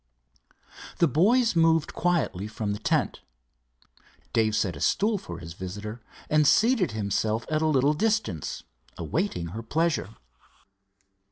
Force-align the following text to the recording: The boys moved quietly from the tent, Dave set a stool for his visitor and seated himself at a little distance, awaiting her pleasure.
The 0.97 1.07
boys 1.07 1.55
moved 1.55 1.93
quietly 1.93 2.47
from 2.47 2.73
the 2.73 2.79
tent, 2.79 3.21
Dave 4.33 4.55
set 4.55 4.75
a 4.75 4.81
stool 4.81 5.19
for 5.19 5.37
his 5.37 5.53
visitor 5.53 6.01
and 6.27 6.47
seated 6.47 6.93
himself 6.93 7.45
at 7.51 7.61
a 7.61 7.67
little 7.67 7.93
distance, 7.93 8.63
awaiting 8.97 9.49
her 9.49 9.61
pleasure. 9.61 10.15